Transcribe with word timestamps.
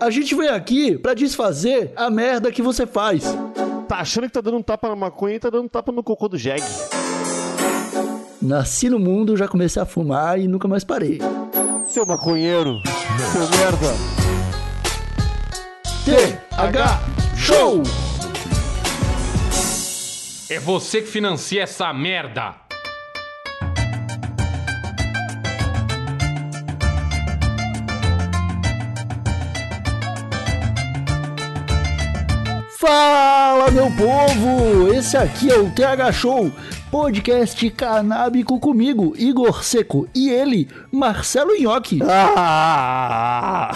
A 0.00 0.10
gente 0.10 0.34
vem 0.34 0.48
aqui 0.48 0.96
pra 0.96 1.12
desfazer 1.12 1.92
a 1.96 2.08
merda 2.08 2.52
que 2.52 2.62
você 2.62 2.86
faz. 2.86 3.24
Tá 3.88 3.96
achando 3.98 4.24
que 4.24 4.32
tá 4.32 4.40
dando 4.40 4.58
um 4.58 4.62
tapa 4.62 4.88
na 4.88 4.94
maconha 4.94 5.34
e 5.34 5.40
tá 5.40 5.50
dando 5.50 5.64
um 5.64 5.68
tapa 5.68 5.90
no 5.90 6.04
cocô 6.04 6.28
do 6.28 6.38
Jeg. 6.38 6.62
Nasci 8.40 8.88
no 8.88 8.98
mundo, 8.98 9.36
já 9.36 9.48
comecei 9.48 9.82
a 9.82 9.86
fumar 9.86 10.38
e 10.38 10.46
nunca 10.46 10.68
mais 10.68 10.84
parei. 10.84 11.18
Seu 11.86 12.06
maconheiro, 12.06 12.80
seu 13.32 13.48
merda. 13.58 13.94
TH 16.04 17.36
Show! 17.36 17.82
É 20.48 20.60
você 20.60 21.02
que 21.02 21.08
financia 21.08 21.62
essa 21.64 21.92
merda! 21.92 22.67
Fala, 32.80 33.72
meu 33.72 33.90
povo! 33.90 34.94
Esse 34.94 35.16
aqui 35.16 35.50
é 35.50 35.58
o 35.58 35.68
TH 35.68 36.12
Show, 36.12 36.52
podcast 36.90 37.68
canábico 37.70 38.58
comigo, 38.58 39.14
Igor 39.16 39.62
Seco, 39.62 40.08
e 40.14 40.30
ele, 40.30 40.68
Marcelo 40.90 41.54
Nhoque. 41.60 42.00
Ah! 42.02 43.72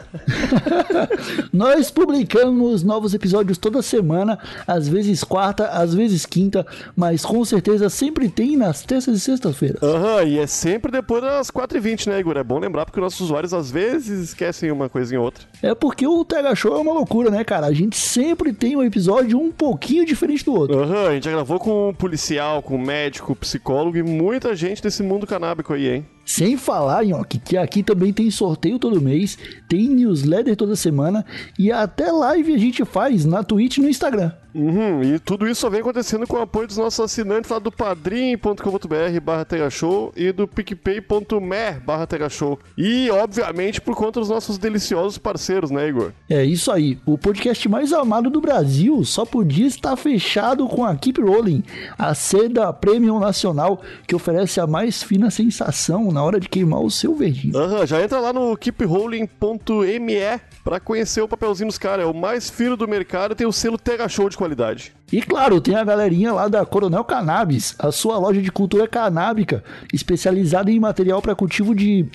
Nós 1.52 1.90
publicamos 1.90 2.82
novos 2.82 3.14
episódios 3.14 3.58
toda 3.58 3.82
semana, 3.82 4.38
às 4.66 4.88
vezes 4.88 5.22
quarta, 5.22 5.68
às 5.68 5.94
vezes 5.94 6.26
quinta, 6.26 6.66
mas 6.94 7.24
com 7.24 7.44
certeza 7.44 7.88
sempre 7.88 8.28
tem 8.28 8.56
nas 8.56 8.82
terças 8.82 9.18
e 9.18 9.20
sextas-feiras. 9.20 9.82
Aham, 9.82 10.24
e 10.24 10.38
é 10.38 10.46
sempre 10.46 10.90
depois 10.90 11.22
das 11.22 11.50
4h20, 11.50 12.08
né, 12.08 12.20
Igor? 12.20 12.36
É 12.36 12.44
bom 12.44 12.58
lembrar 12.58 12.84
porque 12.84 13.00
nossos 13.00 13.20
usuários 13.20 13.52
às 13.52 13.70
vezes 13.70 14.30
esquecem 14.30 14.70
uma 14.70 14.88
coisinha 14.88 15.20
ou 15.20 15.26
outra. 15.26 15.44
É 15.62 15.74
porque 15.74 16.06
o 16.06 16.24
TH 16.24 16.54
Show 16.54 16.76
é 16.76 16.78
uma 16.78 16.92
loucura, 16.92 17.30
né, 17.30 17.44
cara? 17.44 17.66
A 17.66 17.72
gente 17.72 17.96
sempre 17.96 18.52
tem 18.52 18.76
um 18.76 18.82
episódio 18.82 19.38
um 19.38 19.50
pouquinho 19.50 20.04
diferente 20.04 20.44
do 20.44 20.54
outro. 20.54 20.78
Aham, 20.78 21.08
a 21.08 21.14
gente 21.14 21.24
já 21.24 21.30
gravou 21.30 21.58
com 21.58 21.90
um 21.90 21.94
policial, 21.94 22.45
com 22.62 22.78
médico, 22.78 23.34
psicólogo 23.36 23.96
e 23.96 24.02
muita 24.02 24.54
gente 24.54 24.82
desse 24.82 25.02
mundo 25.02 25.26
canábico 25.26 25.72
aí, 25.72 25.88
hein? 25.88 26.06
Sem 26.26 26.56
falar, 26.56 27.04
Nhoque, 27.04 27.38
que 27.38 27.56
aqui 27.56 27.84
também 27.84 28.12
tem 28.12 28.28
sorteio 28.32 28.80
todo 28.80 29.00
mês, 29.00 29.38
tem 29.68 29.88
newsletter 29.88 30.56
toda 30.56 30.74
semana 30.74 31.24
e 31.56 31.70
até 31.70 32.10
live 32.10 32.52
a 32.52 32.58
gente 32.58 32.84
faz 32.84 33.24
na 33.24 33.44
Twitch 33.44 33.76
e 33.76 33.80
no 33.80 33.88
Instagram. 33.88 34.32
Uhum, 34.56 35.02
e 35.02 35.18
tudo 35.18 35.46
isso 35.46 35.60
só 35.60 35.68
vem 35.68 35.80
acontecendo 35.80 36.26
com 36.26 36.36
o 36.36 36.40
apoio 36.40 36.66
dos 36.66 36.78
nossos 36.78 36.98
assinantes 36.98 37.50
lá 37.50 37.58
do 37.58 37.70
padrim.com.br 37.70 39.20
barra 39.22 39.70
Show 39.70 40.14
e 40.16 40.32
do 40.32 40.48
picpay.me 40.48 41.80
barra 41.84 42.28
Show. 42.30 42.58
E, 42.76 43.10
obviamente, 43.10 43.82
por 43.82 43.94
conta 43.94 44.18
dos 44.18 44.30
nossos 44.30 44.56
deliciosos 44.56 45.18
parceiros, 45.18 45.70
né, 45.70 45.86
Igor? 45.86 46.12
É 46.30 46.42
isso 46.42 46.72
aí, 46.72 46.98
o 47.04 47.18
podcast 47.18 47.68
mais 47.68 47.92
amado 47.92 48.30
do 48.30 48.40
Brasil 48.40 49.04
só 49.04 49.26
podia 49.26 49.66
estar 49.66 49.94
fechado 49.94 50.66
com 50.66 50.82
a 50.82 50.96
Keep 50.96 51.20
Rolling, 51.20 51.62
a 51.98 52.14
seda 52.14 52.72
premium 52.72 53.20
nacional 53.20 53.82
que 54.06 54.16
oferece 54.16 54.58
a 54.58 54.66
mais 54.66 55.02
fina 55.02 55.30
sensação 55.30 56.10
na 56.16 56.22
hora 56.22 56.40
de 56.40 56.48
queimar 56.48 56.80
o 56.80 56.90
seu 56.90 57.14
verdinho. 57.14 57.56
Aham, 57.58 57.86
já 57.86 58.02
entra 58.02 58.18
lá 58.18 58.32
no 58.32 58.56
keeprolling.me 58.56 60.40
pra 60.64 60.80
conhecer 60.80 61.20
o 61.20 61.28
papelzinho 61.28 61.68
dos 61.68 61.76
caras. 61.76 62.06
É 62.06 62.08
o 62.08 62.14
mais 62.14 62.48
fino 62.48 62.74
do 62.74 62.88
mercado 62.88 63.32
e 63.32 63.34
tem 63.34 63.46
o 63.46 63.52
selo 63.52 63.76
TH 63.76 64.08
Show 64.08 64.30
de 64.30 64.36
qualidade. 64.36 64.94
E 65.12 65.20
claro, 65.20 65.60
tem 65.60 65.76
a 65.76 65.84
galerinha 65.84 66.32
lá 66.32 66.48
da 66.48 66.64
Coronel 66.64 67.04
Cannabis, 67.04 67.74
a 67.78 67.92
sua 67.92 68.18
loja 68.18 68.40
de 68.40 68.50
cultura 68.50 68.88
canábica, 68.88 69.62
especializada 69.92 70.70
em 70.70 70.80
material 70.80 71.20
para 71.20 71.34
cultivo 71.34 71.74
de 71.74 72.06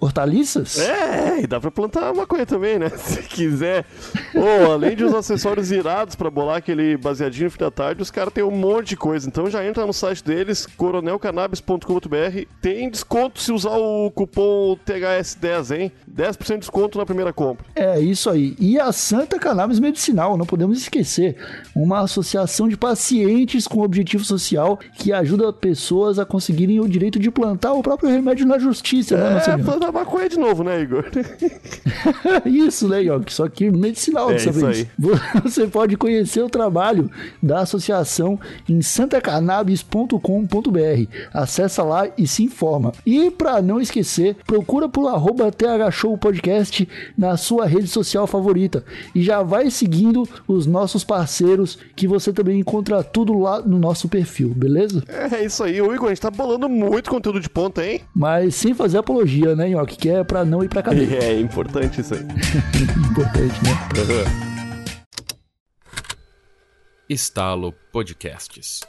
hortaliças. 0.00 0.78
É, 0.78 1.40
e 1.42 1.46
dá 1.46 1.60
pra 1.60 1.70
plantar 1.70 2.14
maconha 2.14 2.46
também, 2.46 2.78
né? 2.78 2.88
Se 2.96 3.22
quiser. 3.22 3.84
Ou, 4.34 4.72
além 4.72 4.94
de 4.96 5.04
os 5.04 5.12
acessórios 5.14 5.70
irados 5.70 6.14
pra 6.14 6.30
bolar 6.30 6.56
aquele 6.56 6.96
baseadinho 6.96 7.46
no 7.46 7.50
fim 7.50 7.58
da 7.58 7.70
tarde, 7.70 8.02
os 8.02 8.10
caras 8.10 8.32
têm 8.32 8.44
um 8.44 8.50
monte 8.50 8.90
de 8.90 8.96
coisa. 8.96 9.26
Então 9.28 9.50
já 9.50 9.64
entra 9.64 9.84
no 9.86 9.92
site 9.92 10.22
deles, 10.24 10.66
coronelcannabis.com.br. 10.76 12.46
Tem 12.60 12.90
desconto 12.90 13.40
se 13.40 13.52
usar 13.52 13.76
o 13.76 14.10
cupom 14.10 14.76
THS10, 14.86 15.76
hein? 15.76 15.92
10% 16.14 16.52
de 16.54 16.58
desconto 16.58 16.98
na 16.98 17.06
primeira 17.06 17.32
compra. 17.32 17.64
É 17.74 18.00
isso 18.00 18.28
aí. 18.30 18.56
E 18.58 18.78
a 18.78 18.92
Santa 18.92 19.38
Cannabis 19.38 19.78
Medicinal, 19.78 20.36
não 20.36 20.46
podemos 20.46 20.78
esquecer. 20.78 21.36
Uma 21.74 22.00
associação 22.00 22.68
de 22.68 22.76
pacientes 22.76 23.66
com 23.66 23.80
objetivo 23.82 24.24
social 24.24 24.78
que 24.94 25.12
ajuda 25.12 25.52
pessoas 25.52 26.18
a 26.18 26.24
conseguirem 26.24 26.80
o 26.80 26.88
direito 26.88 27.18
de 27.18 27.30
plantar 27.30 27.72
o 27.72 27.82
próprio 27.82 28.10
remédio 28.10 28.46
na 28.46 28.58
justiça, 28.58 29.16
né, 29.16 29.26
É, 29.28 29.30
Marcelinho? 29.34 29.64
Plantar 29.88 29.92
maconha 29.92 30.28
de 30.28 30.38
novo, 30.38 30.62
né, 30.62 30.80
Igor? 30.80 31.04
Isso, 32.44 32.88
né, 32.88 33.02
York? 33.02 33.32
Só 33.32 33.48
que 33.48 33.70
medicinal 33.70 34.30
É, 34.30 34.34
dessa 34.34 34.50
isso 34.50 34.60
vez. 34.60 34.86
Você 35.42 35.66
pode 35.66 35.96
conhecer 35.96 36.42
o 36.42 36.48
trabalho 36.48 37.10
da 37.42 37.60
associação 37.60 38.38
em 38.68 38.82
santacannabis.com.br. 38.82 41.10
Acessa 41.32 41.82
lá 41.82 42.08
e 42.16 42.26
se 42.26 42.44
informa. 42.44 42.92
E 43.04 43.30
para 43.30 43.60
não 43.62 43.80
esquecer, 43.80 44.36
procura 44.46 44.88
por 44.88 45.08
arroba 45.08 45.50
TH 45.50 45.90
Show 45.90 46.16
Podcast 46.18 46.88
na 47.16 47.36
sua 47.36 47.66
rede 47.66 47.88
social 47.88 48.26
favorita. 48.26 48.84
E 49.14 49.22
já 49.22 49.42
vai 49.42 49.70
seguindo 49.70 50.28
os 50.46 50.66
nossos 50.66 51.04
parceiros 51.04 51.78
que 51.96 52.06
você 52.06 52.32
também 52.32 52.60
encontra 52.60 53.02
tudo 53.02 53.38
lá 53.38 53.60
no 53.60 53.78
nosso 53.78 54.08
perfil, 54.08 54.50
beleza? 54.50 55.02
É 55.08 55.44
isso 55.44 55.64
aí. 55.64 55.80
Ô, 55.80 55.94
Igor, 55.94 56.06
a 56.06 56.08
gente 56.10 56.20
tá 56.20 56.30
bolando 56.30 56.68
muito 56.68 57.10
conteúdo 57.10 57.40
de 57.40 57.48
ponta, 57.48 57.84
hein? 57.84 58.00
Mas 58.14 58.54
sem 58.54 58.74
fazer 58.74 58.98
apologia, 58.98 59.54
né, 59.54 59.68
York? 59.78 59.96
Que 59.96 60.10
é 60.10 60.24
pra 60.24 60.44
não 60.44 60.62
ir 60.62 60.68
pra 60.68 60.82
cadeia. 60.82 61.18
É 61.22 61.40
importante 61.40 62.00
isso 62.00 62.14
aí. 62.14 62.20
Importante, 63.10 63.54
né? 63.64 63.70
Estalo 67.08 67.72
Podcasts. 67.92 68.80